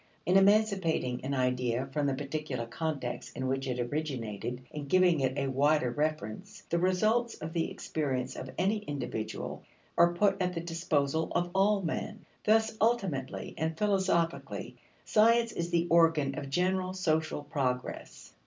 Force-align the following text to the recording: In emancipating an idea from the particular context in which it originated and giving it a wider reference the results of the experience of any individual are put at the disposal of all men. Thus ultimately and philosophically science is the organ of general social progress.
In 0.25 0.35
emancipating 0.35 1.23
an 1.23 1.35
idea 1.35 1.87
from 1.93 2.07
the 2.07 2.15
particular 2.15 2.65
context 2.65 3.37
in 3.37 3.45
which 3.45 3.67
it 3.67 3.79
originated 3.79 4.61
and 4.73 4.89
giving 4.89 5.19
it 5.19 5.37
a 5.37 5.45
wider 5.51 5.91
reference 5.91 6.63
the 6.71 6.79
results 6.79 7.35
of 7.35 7.53
the 7.53 7.69
experience 7.69 8.35
of 8.35 8.49
any 8.57 8.79
individual 8.85 9.61
are 9.95 10.13
put 10.15 10.41
at 10.41 10.55
the 10.55 10.59
disposal 10.59 11.31
of 11.35 11.51
all 11.53 11.83
men. 11.83 12.25
Thus 12.45 12.75
ultimately 12.81 13.53
and 13.59 13.77
philosophically 13.77 14.75
science 15.05 15.51
is 15.51 15.69
the 15.69 15.85
organ 15.91 16.33
of 16.33 16.49
general 16.49 16.93
social 16.93 17.43
progress. 17.43 18.33